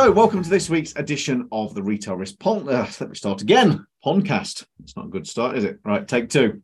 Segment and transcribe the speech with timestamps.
[0.00, 2.66] So, welcome to this week's edition of the Retail Risk Pon.
[2.66, 3.86] Uh, let me start again.
[4.02, 4.64] Podcast.
[4.82, 5.78] It's not a good start, is it?
[5.84, 6.62] Right, take two.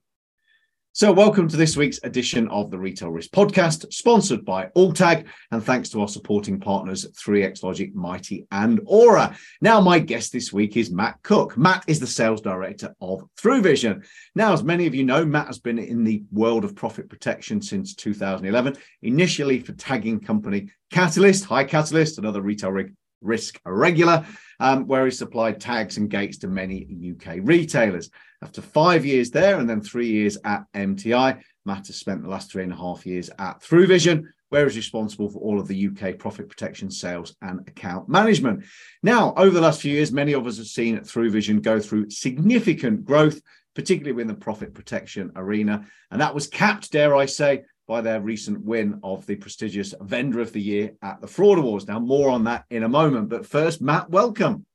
[0.92, 5.62] So, welcome to this week's edition of the Retail Risk Podcast, sponsored by Alltag, and
[5.62, 9.36] thanks to our supporting partners 3x Logic, Mitie, and Auror.
[9.60, 11.58] Now, my guest this week is Matt Cook.
[11.58, 14.02] Matt is the sales director of ThruVision.
[14.34, 17.60] Now, as many of you know, Matt has been in the world of profit protection
[17.60, 22.94] since 2011, initially for tagging company Catalyst, Hi Catalyst, another retail rig
[23.26, 24.24] risk regular,
[24.60, 28.10] um, where he supplied tags and gates to many UK retailers.
[28.42, 32.50] After five years there and then three years at MTI, Matt has spent the last
[32.50, 36.18] three and a half years at ThruVision, where he's responsible for all of the UK
[36.18, 38.64] profit protection sales and account management.
[39.02, 43.05] Now, over the last few years, many of us have seen ThruVision go through significant
[43.05, 43.40] growth,
[43.74, 45.86] particularly within the profit protection arena.
[46.11, 50.41] And that was capped, dare I say, by their recent win of the prestigious Vendor
[50.41, 51.87] of the Year at the Fraud Awards.
[51.87, 53.29] Now, more on that in a moment.
[53.29, 54.67] But first, Matt, welcome.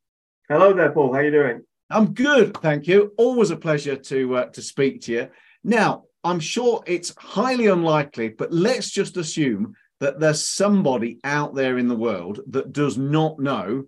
[0.50, 1.14] Hello there, Paul.
[1.14, 1.62] How are you doing?
[1.90, 3.14] I'm good, thank you.
[3.18, 5.30] Always a pleasure to uh, to speak to you.
[5.64, 11.78] Now, I'm sure it's highly unlikely, but let's just assume that there's somebody out there
[11.78, 13.86] in the world that does not know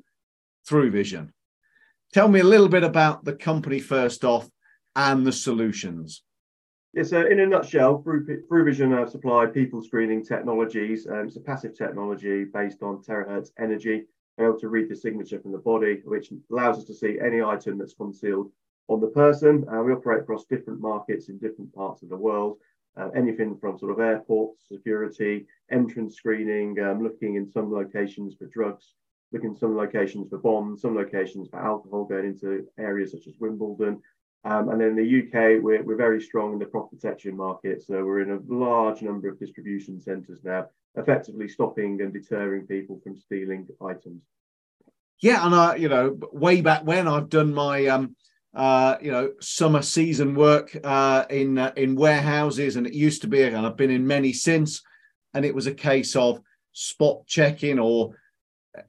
[0.69, 1.29] ThruVision.
[2.13, 4.47] Tell me a little bit about the company first off
[4.95, 6.21] and the solutions.
[6.93, 11.07] Yeah, so in a nutshell, ThruVision uh, supply people screening technologies.
[11.07, 14.05] Um, it's a passive technology based on terahertz energy,
[14.39, 17.79] able to read the signature from the body, which allows us to see any item
[17.79, 18.51] that's concealed
[18.89, 19.65] on the person.
[19.67, 22.59] Uh, we operate across different markets in different parts of the world.
[22.95, 28.45] Uh, anything from sort of airports, security, entrance screening, um, looking in some locations for
[28.45, 28.93] drugs,
[29.31, 33.33] looking in some locations for bombs, some locations for alcohol going into areas such as
[33.39, 33.99] Wimbledon,
[34.45, 37.81] um, and then in the UK, we're, we're very strong in the crop protection market.
[37.81, 42.99] So we're in a large number of distribution centres now, effectively stopping and deterring people
[43.03, 44.21] from stealing items.
[45.21, 48.17] Yeah, and I, you know, way back when I've done my, um,
[48.53, 53.29] uh, you know, summer season work uh, in uh, in warehouses, and it used to
[53.29, 54.81] be, and I've been in many since,
[55.33, 56.41] and it was a case of
[56.73, 58.17] spot checking, or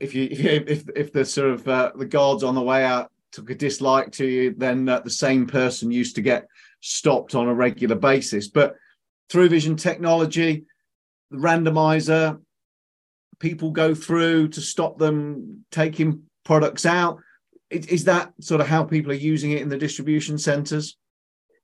[0.00, 3.50] if you if if the sort of uh, the guards on the way out took
[3.50, 6.47] a dislike to you, then uh, the same person used to get
[6.81, 8.49] stopped on a regular basis.
[8.49, 8.77] But
[9.31, 10.65] ThruVision technology,
[11.31, 12.41] the randomizer,
[13.41, 17.19] people go through to stop them taking products out.
[17.71, 20.97] Is, that sort of how people are using it in the distribution centres?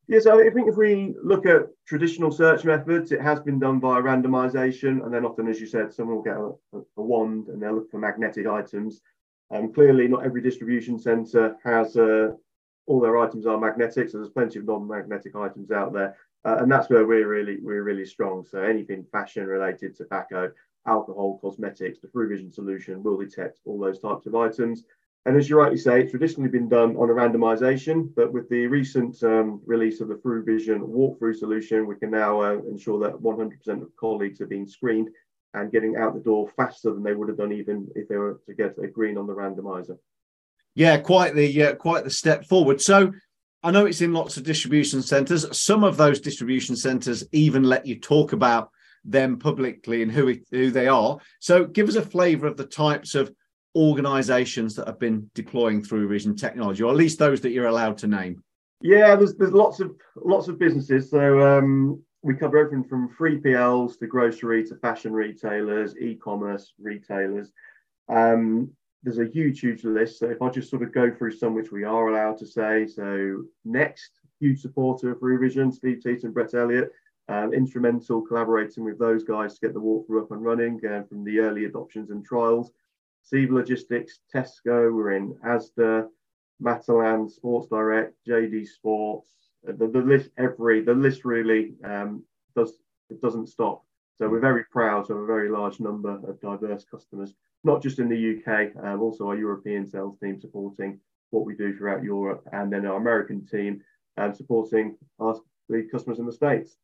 [0.08, 4.02] Yes, I think if we look at traditional search methods, it has been done via
[4.02, 5.04] randomization.
[5.04, 7.92] And then often, as you said, someone will get a, a wand and they'll look
[7.92, 9.00] for magnetic items.
[9.50, 12.30] Um, clearly, not every distribution centre has uh,
[12.86, 16.70] all their items are magnetic, so there's plenty of non-magnetic items out there, uh, and
[16.70, 18.44] that's where we're really we're really strong.
[18.44, 20.52] So anything fashion related, tobacco,
[20.86, 24.84] alcohol, cosmetics, the Through ThruVision solution will detect all those types of items.
[25.26, 28.66] And as you rightly say, it's traditionally been done on a randomization, but with the
[28.66, 33.82] recent um, release of the ThruVision walkthrough solution, we can now uh, ensure that 100%
[33.82, 35.10] of colleagues are being screened
[35.54, 38.40] and getting out the door faster than they would have done even if they were
[38.46, 39.98] to get a green on the randomizer.
[40.74, 42.80] Yeah, quite the uh, quite the step forward.
[42.80, 43.12] So
[43.62, 45.46] I know it's in lots of distribution centres.
[45.56, 48.70] Some of those distribution centres even let you talk about
[49.04, 51.18] them publicly and who it, who they are.
[51.40, 53.32] So give us a flavour of the types of
[53.74, 58.06] organisations that have been deploying ThruVision technology, or at least those that you're allowed to
[58.06, 58.42] name.
[58.80, 61.10] Yeah, there's there's lots of lots of businesses.
[61.10, 67.52] So um, we cover everything from 3PLs to grocery to fashion retailers, e-commerce retailers.
[68.08, 68.70] Um,
[69.02, 70.18] there's a huge, huge list.
[70.18, 72.86] So if I just sort of go through some which we are allowed to say,
[72.86, 76.90] so next, huge supporter of ThruVision, Steve Teat and Brett Elliott,
[77.28, 81.24] um, instrumental collaborating with those guys to get the walkthrough up and running uh, from
[81.24, 82.72] the early adoptions and trials.
[83.32, 86.08] CEVA Logistics, Tesco, we're in Asda,
[86.62, 89.30] Matalan, Sports Direct, JD Sports,
[89.64, 92.24] the, the list every the list really um,
[92.56, 92.72] does
[93.08, 93.84] it doesn't stop.
[94.16, 97.32] So we're very proud have a very large number of diverse customers,
[97.64, 101.76] not just in the UK, um, also our European sales team supporting what we do
[101.76, 103.80] throughout Europe, and then our American team
[104.18, 105.36] um, supporting our
[105.90, 106.76] customers in the States.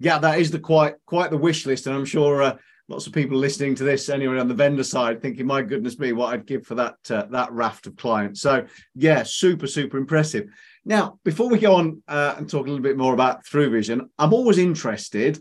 [0.00, 2.56] Yeah, that is the quite quite the wish list, and I'm sure uh,
[2.88, 6.12] lots of people listening to this anyway on the vendor side thinking, "My goodness me,
[6.12, 10.48] what I'd give for that uh, that raft of clients." So yeah, super super impressive.
[10.84, 14.34] Now, before we go on uh, and talk a little bit more about ThruVision, I'm
[14.34, 15.40] always interested.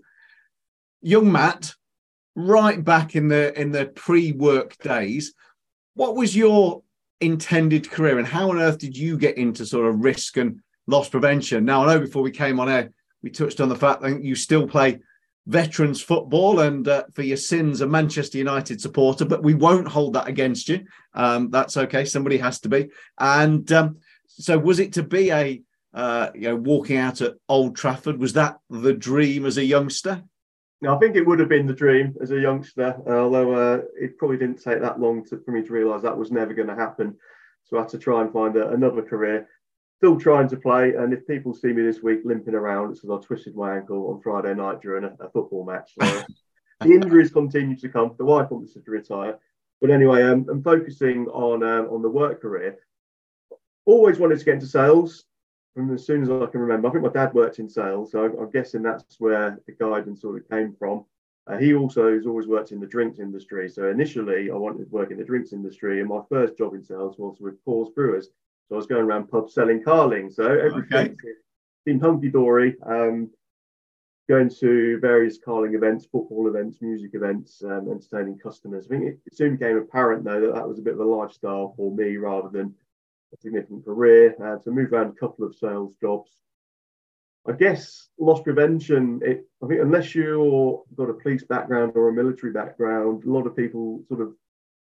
[1.01, 1.73] Young Matt,
[2.35, 5.33] right back in the in the pre-work days,
[5.95, 6.83] what was your
[7.19, 11.09] intended career, and how on earth did you get into sort of risk and loss
[11.09, 11.65] prevention?
[11.65, 12.91] Now, I know before we came on air,
[13.21, 14.99] we touched on the fact that you still play
[15.45, 20.13] veterans football and uh, for your sins a Manchester United supporter, but we won't hold
[20.13, 20.85] that against you.
[21.13, 22.05] Um, that's okay.
[22.05, 22.89] Somebody has to be.
[23.19, 25.61] And um, so, was it to be a
[25.93, 28.19] uh, you know walking out at Old Trafford?
[28.19, 30.23] Was that the dream as a youngster?
[30.87, 34.35] I think it would have been the dream as a youngster, although uh, it probably
[34.35, 37.15] didn't take that long to, for me to realise that was never going to happen.
[37.63, 39.47] So I had to try and find a, another career
[40.03, 40.95] still trying to play.
[40.95, 44.09] And if people see me this week limping around, it's because I twisted my ankle
[44.09, 45.93] on Friday night during a, a football match.
[45.97, 46.23] So
[46.81, 48.13] the injuries continue to come.
[48.17, 49.39] The wife wants to retire.
[49.79, 52.79] But anyway, um, I'm focusing on um, on the work career.
[53.85, 55.25] Always wanted to get into sales
[55.73, 56.87] from as soon as I can remember.
[56.87, 60.37] I think my dad worked in sales, so I'm guessing that's where the guidance sort
[60.37, 61.05] of came from.
[61.45, 63.69] Uh, he also has always worked in the drinks industry.
[63.69, 66.83] So initially, I wanted to work in the drinks industry, and my first job in
[66.83, 68.29] sales was with Coors Brewers.
[68.69, 70.29] So I was going around pubs selling carling.
[70.29, 71.33] So everything okay.
[71.85, 72.77] seemed hunky dory.
[72.85, 73.29] Um,
[74.29, 78.85] going to various carling events, football events, music events, um, entertaining customers.
[78.85, 81.05] I think it, it, soon became apparent though that that was a bit of a
[81.05, 82.73] lifestyle for me rather than
[83.33, 84.35] a significant career.
[84.43, 86.31] Uh, so moved around a couple of sales jobs.
[87.47, 89.19] I guess loss prevention.
[89.23, 93.47] It, I think unless you've got a police background or a military background, a lot
[93.47, 94.33] of people sort of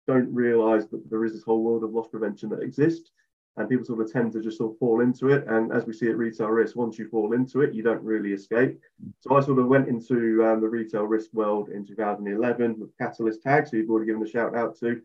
[0.08, 3.12] don't realise that there is this whole world of loss prevention that exists
[3.58, 5.46] and people sort of tend to just sort of fall into it.
[5.48, 8.32] And as we see at retail risk, once you fall into it, you don't really
[8.32, 8.80] escape.
[9.20, 13.42] So I sort of went into um, the retail risk world in 2011 with Catalyst
[13.42, 15.02] Tags, who you've already given a shout out to,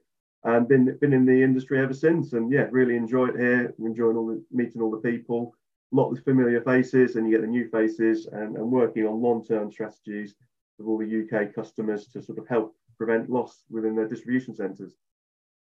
[0.46, 2.32] and been been in the industry ever since.
[2.32, 3.75] And yeah, really enjoy it here.
[3.78, 5.54] Enjoying all the meeting all the people,
[5.93, 9.20] a lot of familiar faces, and you get the new faces, and, and working on
[9.20, 10.34] long term strategies
[10.78, 14.94] with all the UK customers to sort of help prevent loss within their distribution centres.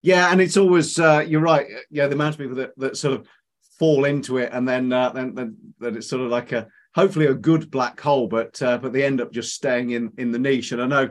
[0.02, 1.66] Yeah, and it's always uh, you're right.
[1.90, 3.28] Yeah, the amount of people that, that sort of
[3.78, 7.26] fall into it, and then uh, then then that it's sort of like a hopefully
[7.26, 10.38] a good black hole, but uh, but they end up just staying in in the
[10.38, 10.72] niche.
[10.72, 11.10] And I know,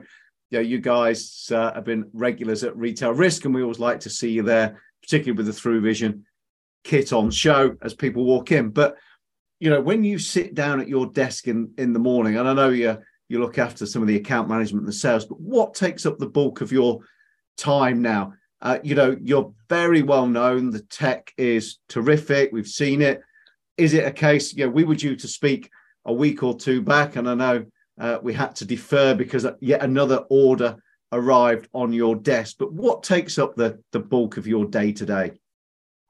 [0.53, 4.09] yeah, you guys uh, have been regulars at Retail Risk, and we always like to
[4.09, 6.21] see you there, particularly with the ThruVision
[6.83, 8.69] kit on show as people walk in.
[8.69, 8.95] But
[9.59, 12.53] you know, when you sit down at your desk in in the morning, and I
[12.53, 15.73] know you you look after some of the account management and the sales, but what
[15.73, 16.99] takes up the bulk of your
[17.57, 18.33] time now?
[18.61, 20.69] Uh, you know, you're very well known.
[20.69, 22.51] The tech is terrific.
[22.53, 23.21] We've seen it.
[23.77, 24.53] Is it a case?
[24.53, 25.71] You know, we were due to speak
[26.05, 27.65] a week or two back, and I know
[27.99, 30.77] uh, we had to defer because yet another order
[31.11, 32.55] arrived on your desk.
[32.59, 35.31] But what takes up the the bulk of your day to day?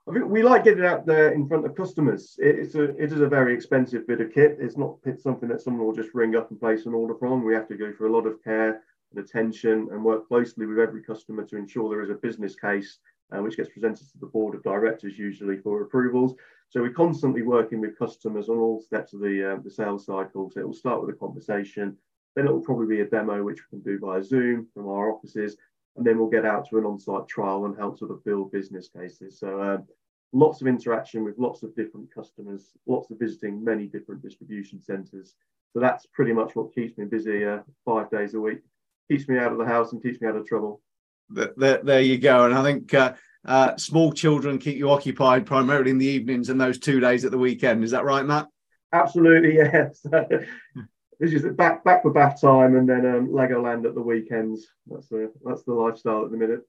[0.08, 2.36] I we like getting out there in front of customers.
[2.40, 4.58] It's a it is a very expensive bit of kit.
[4.60, 7.46] It's not something that someone will just ring up and place an order from.
[7.46, 8.82] We have to go through a lot of care
[9.12, 13.00] and attention and work closely with every customer to ensure there is a business case
[13.32, 16.36] uh, which gets presented to the board of directors usually for approvals.
[16.74, 20.50] So we're constantly working with customers on all steps of the, uh, the sales cycle.
[20.50, 21.96] So it will start with a conversation,
[22.36, 25.12] then it will probably be a demo which we can do via Zoom from our
[25.12, 25.56] offices,
[25.96, 28.90] and then we'll get out to an on-site trial and help sort of build business
[28.90, 29.38] cases.
[29.38, 29.86] So um,
[30.32, 35.36] lots of interaction with lots of different customers, lots of visiting many different distribution centres.
[35.74, 38.62] So that's pretty much what keeps me busy uh, five days a week
[39.12, 40.82] keeps me out of the house and keeps me out of trouble.
[41.30, 42.46] There, there you go.
[42.46, 43.14] And I think uh,
[43.46, 47.32] uh, small children keep you occupied primarily in the evenings and those two days at
[47.32, 47.84] the weekend.
[47.84, 48.48] Is that right, Matt?
[48.94, 50.00] Absolutely, yes.
[51.20, 54.68] this is back back for bath time and then um, Legoland at the weekends.
[54.88, 56.62] That's the that's the lifestyle at the minute.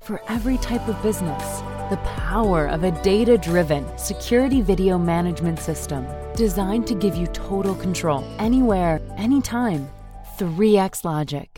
[0.00, 6.86] For every type of business, the power of a data-driven security video management system designed
[6.86, 9.90] to give you total control anywhere, anytime
[10.38, 11.54] 3x Logic.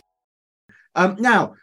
[0.95, 1.55] Um, now,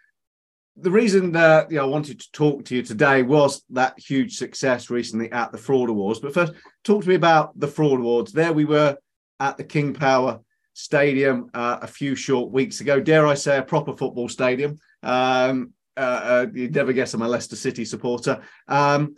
[0.77, 4.37] the reason that you know, I wanted to talk to you today was that huge
[4.37, 6.21] success recently at the Fraud Awards.
[6.21, 6.53] But first,
[6.85, 8.33] talk to me about the Fraud Awards.
[8.33, 8.97] There we were
[9.41, 10.41] at the King Power
[10.73, 13.01] Stadium uh, a few short weeks ago.
[13.01, 14.79] Dare I say, a proper football stadium.
[15.03, 18.41] Um, uh, uh, you'd never guess I'm a Leicester City supporter.
[18.69, 19.17] Um,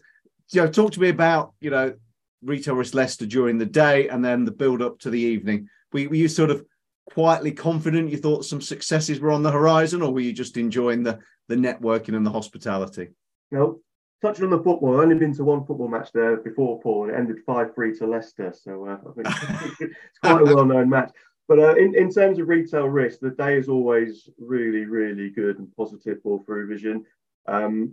[0.51, 1.95] you know, talk to me about you know
[2.43, 5.69] retail risk Leicester during the day and then the build up to the evening.
[5.93, 6.65] Were, were you sort of
[7.11, 11.03] quietly confident you thought some successes were on the horizon, or were you just enjoying
[11.03, 11.19] the
[11.49, 13.09] the networking and the hospitality?
[13.51, 13.81] No,
[14.23, 17.13] touching on the football, I've only been to one football match there before, Paul, and
[17.13, 18.55] it ended 5 3 to Leicester.
[18.59, 21.11] So uh, I think it's quite a well known match.
[21.49, 25.59] But uh, in, in terms of retail risk, the day is always really, really good
[25.59, 27.03] and positive for ThruVision.
[27.47, 27.93] Um,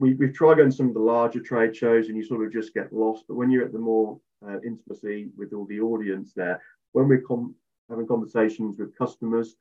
[0.00, 2.52] we, we've tried going to some of the larger trade shows and you sort of
[2.52, 3.24] just get lost.
[3.28, 6.60] But when you're at the more uh, intimacy with all the audience there,
[6.92, 7.54] when we come
[7.88, 9.56] having conversations with customers.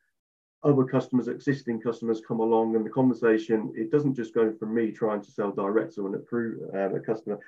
[0.64, 4.92] Other customers, existing customers come along, and the conversation, it doesn't just go from me
[4.92, 7.40] trying to sell direct to an approved uh, a customer.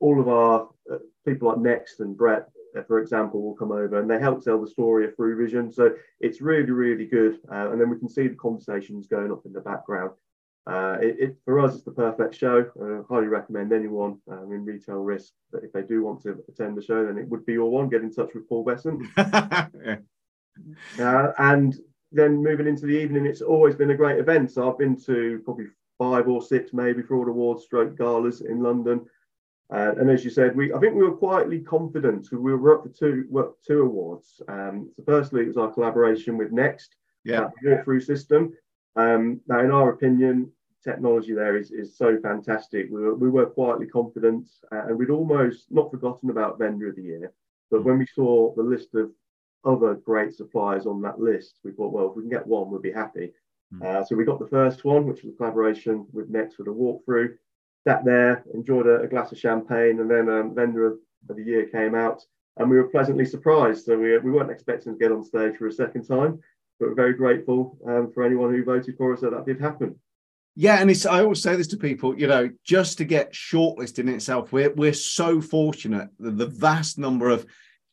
[0.00, 2.48] All of our uh, people like Next and Brett
[2.82, 5.72] for example, will come over and they help tell the story of ThruVision.
[5.72, 7.38] So it's really, really good.
[7.50, 10.10] Uh, and then we can see the conversations going up in the background.
[10.66, 12.64] Uh, it, it, for us, it's the perfect show.
[12.82, 16.76] I highly recommend anyone um, in retail risk that if they do want to attend
[16.76, 17.90] the show, then it would be your one.
[17.90, 19.06] Get in touch with Paul Besson.
[19.84, 19.96] yeah.
[20.98, 21.78] Uh, and
[22.12, 24.50] then moving into the evening, it's always been a great event.
[24.50, 25.66] So I've been to probably
[25.98, 29.06] five or six, maybe fraud awards, stroke galas in London.
[29.72, 32.28] Uh, and as you said, we I think we were quietly confident.
[32.30, 34.42] We were up for two two awards.
[34.48, 38.52] Um, so firstly, it was our collaboration with Next, yeah, walkthrough system.
[38.96, 40.52] Um, now, in our opinion,
[40.84, 42.88] technology there is, is so fantastic.
[42.90, 46.96] We were, we were quietly confident, uh, and we'd almost not forgotten about vendor of
[46.96, 47.32] the year.
[47.70, 47.84] But mm.
[47.84, 49.10] when we saw the list of
[49.64, 52.80] other great suppliers on that list, we thought, well, if we can get one, we'll
[52.80, 53.32] be happy.
[53.74, 53.84] Mm.
[53.84, 56.70] Uh, so we got the first one, which was a collaboration with Next for the
[56.70, 57.34] walkthrough.
[57.86, 61.42] Sat there, enjoyed a, a glass of champagne, and then um, vendor of, of the
[61.42, 62.22] year came out,
[62.56, 63.84] and we were pleasantly surprised.
[63.84, 66.40] So we, we weren't expecting to get on stage for a second time
[66.78, 69.96] but we're very grateful um, for anyone who voted for us that that did happen.
[70.56, 74.00] Yeah, and it's I always say this to people, you know, just to get shortlisted
[74.00, 77.46] in itself, we're we're so fortunate the, the vast number of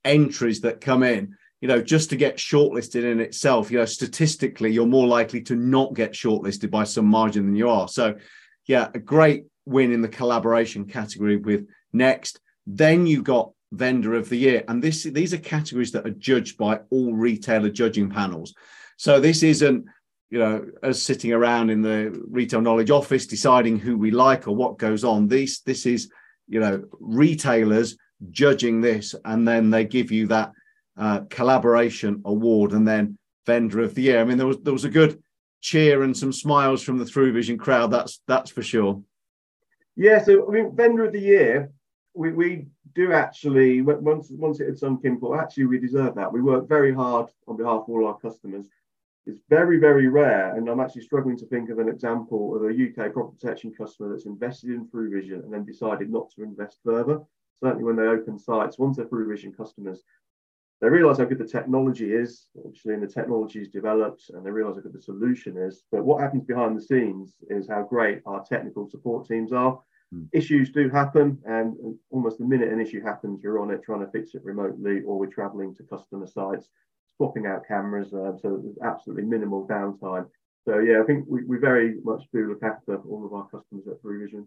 [0.06, 4.72] entries that come in, you know, just to get shortlisted in itself, you know, statistically,
[4.72, 7.88] you're more likely to not get shortlisted by some margin than you are.
[7.88, 8.16] So,
[8.66, 12.40] yeah, a great win in the collaboration category with Next.
[12.66, 16.58] Then you got vendor of the year, and this these are categories that are judged
[16.58, 18.54] by all retailer judging panels.
[18.98, 19.86] So this isn't
[20.32, 24.56] you know, us sitting around in the retail knowledge office deciding who we like or
[24.56, 25.28] what goes on.
[25.28, 26.10] This this is,
[26.48, 27.98] you know, retailers
[28.32, 30.54] judging this, and then they give you that
[31.02, 34.22] uh, collaboration award, and then vendor of the year.
[34.22, 35.22] I mean, there was there was a good
[35.60, 37.92] cheer and some smiles from the ThruVision crowd.
[37.92, 39.02] That's that's for sure.
[39.96, 41.72] Yeah, so I mean, vendor of the year,
[42.14, 46.32] we, we do actually once once it had sunk in, but actually we deserve that.
[46.32, 48.66] We work very hard on behalf of all our customers
[49.28, 52.74] it's very, very rare, and I'm actually struggling to think of an example of a
[52.74, 57.22] UK crop protection customer that's invested in ThruVision and then decided not to invest further.
[57.60, 60.02] Certainly, when they open sites, once they're ThruVision customers,
[60.82, 64.50] they realize how good the technology is, obviously, and the technology is developed, and they
[64.50, 65.84] realize how good the solution is.
[65.92, 69.80] But what happens behind the scenes is how great our technical support teams are.
[70.14, 70.28] Mm.
[70.34, 71.76] Issues do happen, and
[72.10, 75.20] almost the minute an issue happens, you're on it trying to fix it remotely, or
[75.20, 76.70] we're traveling to customer sites
[77.22, 80.26] swapping out cameras, uh, so there's absolutely minimal downtime.
[80.66, 83.88] So yeah, I think we, we very much do look after all of our customers
[83.88, 84.46] at ThruVision.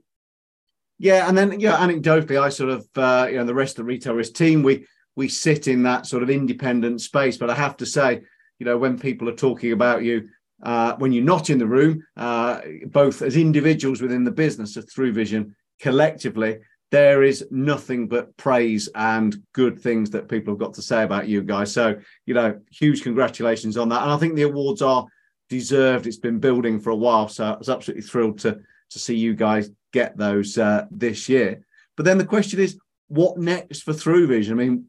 [0.98, 3.84] Yeah, and then yeah, anecdotally, I sort of uh, you know the rest of the
[3.84, 7.36] retail risk team, we we sit in that sort of independent space.
[7.36, 8.22] But I have to say,
[8.58, 10.28] you know, when people are talking about you,
[10.62, 14.86] uh, when you're not in the room, uh, both as individuals within the business of
[14.86, 16.58] ThruVision, collectively,
[16.90, 21.28] there is nothing but praise and good things that people have got to say about
[21.28, 21.72] you guys.
[21.72, 24.02] So, you know, huge congratulations on that.
[24.02, 25.06] And I think the awards are
[25.48, 26.06] deserved.
[26.06, 27.28] It's been building for a while.
[27.28, 31.64] So I was absolutely thrilled to, to see you guys get those uh, this year.
[31.96, 32.78] But then the question is,
[33.08, 34.52] what next for ThruVision?
[34.52, 34.86] I mean,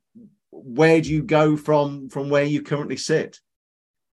[0.63, 3.39] where do you go from from where you currently sit?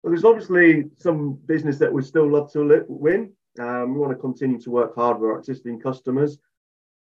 [0.03, 3.33] Well, there's obviously some business that we still love to win.
[3.59, 6.39] Um, we want to continue to work hard with our existing customers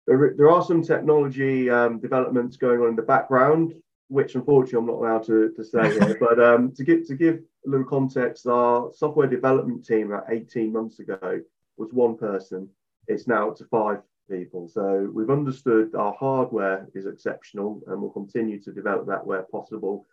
[0.08, 3.74] there, there are some technology um, developments going on in the background,
[4.08, 6.18] which unfortunately I'm not allowed to, to say here.
[6.20, 10.72] but um, to give to give a little context, our software development team about 18
[10.72, 11.42] months ago
[11.78, 12.70] was one person.
[13.08, 14.68] It's now up to five people.
[14.68, 20.06] So we've understood our hardware is exceptional, and we'll continue to develop that where possible.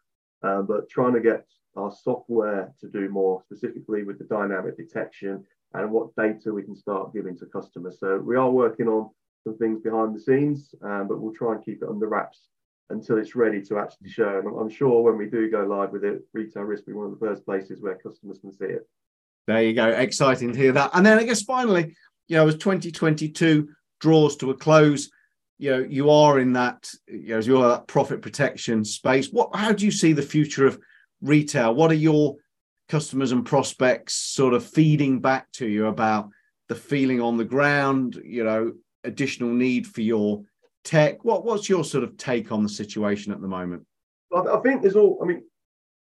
[0.43, 5.45] Uh, but trying to get our software to do more specifically with the dynamic detection
[5.75, 7.99] and what data we can start giving to customers.
[7.99, 9.11] So we are working on
[9.45, 12.49] some things behind the scenes, um, but we'll try and keep it under wraps
[12.91, 14.39] until it's ready to actually show.
[14.39, 17.07] And I'm sure when we do go live with it, retail risk will be one
[17.07, 18.87] of the first places where customers can see it.
[19.47, 19.89] There you go.
[19.89, 20.91] Exciting to hear that.
[20.95, 21.97] And then I guess finally,
[22.29, 23.69] you know, as 2022
[24.03, 25.11] draws to a close,
[25.59, 29.29] you know, you are in that, you know, you're that profit protection space.
[29.29, 30.79] What how do you see the future of
[31.23, 31.75] retail?
[31.75, 32.37] What are your
[32.89, 36.29] customers and prospects sort of feeding back to you about
[36.69, 38.73] the feeling on the ground, you know,
[39.05, 40.43] additional need for your
[40.85, 41.25] tech?
[41.25, 43.87] What what's your sort of take on the situation at the moment?
[44.35, 45.21] I think there's all.
[45.23, 45.43] I mean,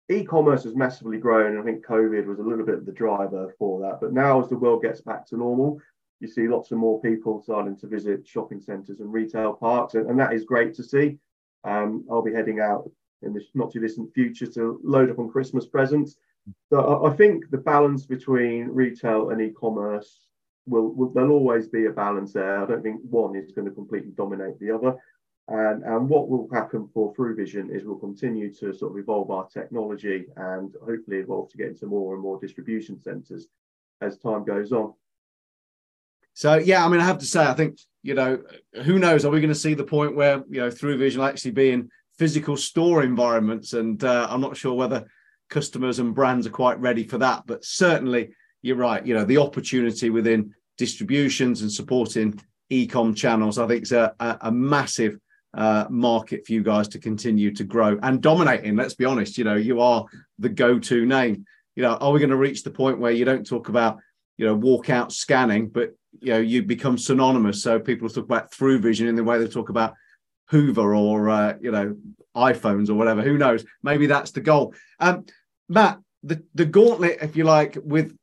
[0.10, 3.82] e-commerce has massively grown, I think COVID was a little bit of the driver for
[3.82, 4.00] that.
[4.02, 5.80] But now, as the world gets back to normal,
[6.20, 10.10] you see lots of more people starting to visit shopping centres and retail parks, and,
[10.10, 11.18] and, that is great to see.
[11.64, 12.90] Um, I'll be heading out
[13.22, 16.18] in the not too distant future to load up on Christmas presents.
[16.70, 20.28] So I, I think the balance between retail and e-commerce
[20.68, 22.62] will, will there'll always be a balance there.
[22.62, 24.96] I don't think one is going to completely dominate the other.
[25.48, 29.48] And, and what will happen for ThruVision is we'll continue to sort of evolve our
[29.48, 33.48] technology and hopefully evolve to get into more and more distribution centres
[34.02, 34.94] as time goes on.
[36.40, 38.42] So yeah, I mean, I have to say, I think you know,
[38.86, 39.26] who knows?
[39.26, 41.90] Are we going to see the point where you know ThruVision will actually be in
[42.18, 43.74] physical store environments?
[43.74, 45.06] And uh, I'm not sure whether
[45.50, 48.30] customers and brands are quite ready for that, but certainly
[48.62, 49.06] you're right.
[49.06, 54.38] You know, the opportunity within distributions and supporting e-com channels, I think, is a, a,
[54.44, 55.18] a massive
[55.54, 58.78] uh, market for you guys to continue to grow and dominate in.
[58.78, 60.06] Let's be honest, you know, you are
[60.38, 61.46] the go-to name.
[61.76, 64.00] You know, are we going to reach the point where you don't talk about,
[64.40, 67.62] you know, walkout scanning, but you know, you become synonymous.
[67.62, 69.96] So people talk about ThruVision in the way they talk about
[70.48, 71.98] Hoover or uh, you know
[72.36, 73.22] iPhones or whatever.
[73.22, 73.66] Who knows?
[73.84, 74.74] Maybe that's the goal.
[75.02, 75.26] Um,
[75.68, 78.16] Matt, the the gauntlet, if you like, with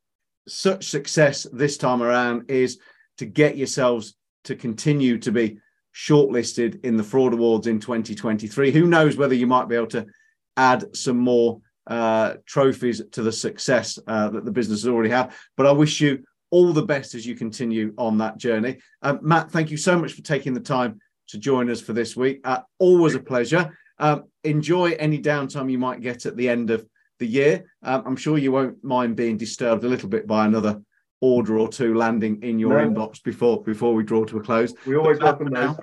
[0.47, 2.79] such success this time around is
[3.19, 5.59] to get yourselves to continue to be
[5.93, 8.71] shortlisted in the fraud awards in 2023.
[8.71, 10.07] Who knows whether you might be able to
[10.55, 15.31] add some more uh, trophies to the success uh, that the business has already had.
[15.55, 18.77] But I wish you all the best as you continue on that journey.
[19.01, 22.15] Um, Matt, thank you so much for taking the time to join us for this
[22.15, 22.39] week.
[22.43, 23.77] Uh, always a pleasure.
[23.99, 26.87] Um, enjoy any downtime you might get at the end of
[27.19, 27.65] the year.
[27.83, 30.81] Um, I'm sure you won't mind being disturbed a little bit by another
[31.19, 32.89] order or two landing in your no.
[32.89, 34.73] inbox before before we draw to a close.
[34.85, 35.75] We always welcome those.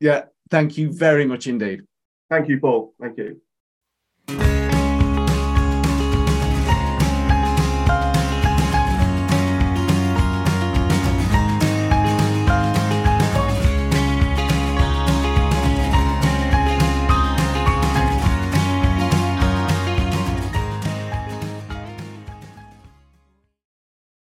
[0.00, 1.82] Yeah, thank you very much indeed.
[2.28, 2.94] Thank you, Paul.
[3.00, 4.79] Thank you.